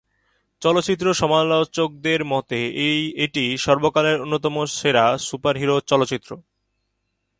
[0.61, 6.31] চলচ্চিত্র সমালোচকদের মতে এই এটি সর্বকালের অন্যতম সেরা সুপারহিরো চলচ্চিত্র।